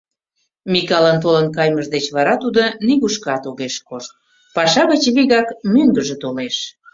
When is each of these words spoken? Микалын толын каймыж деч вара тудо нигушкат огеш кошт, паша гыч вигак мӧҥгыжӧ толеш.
Микалын 0.71 1.17
толын 1.23 1.47
каймыж 1.55 1.85
деч 1.95 2.05
вара 2.15 2.33
тудо 2.43 2.63
нигушкат 2.85 3.43
огеш 3.49 3.75
кошт, 3.87 4.11
паша 4.55 4.83
гыч 4.91 5.03
вигак 5.15 5.47
мӧҥгыжӧ 5.73 6.15
толеш. 6.23 6.55